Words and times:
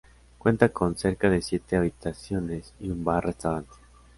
Cuenta 0.39 0.69
con 0.69 0.97
cerca 0.97 1.29
de 1.29 1.43
siete 1.43 1.75
habitaciones 1.77 2.73
y 2.79 2.89
un 2.89 3.03
bar 3.03 3.23
restaurante. 3.25 3.69